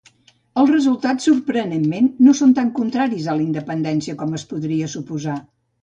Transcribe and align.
Els 0.61 0.71
resultats 0.71 1.27
sorprenentment 1.29 2.09
no 2.29 2.35
son 2.41 2.57
tan 2.63 2.73
contraris 2.81 3.29
a 3.35 3.39
la 3.39 3.47
independència 3.51 4.21
com 4.25 4.39
es 4.43 4.51
podria 4.55 4.93
suposar 5.01 5.43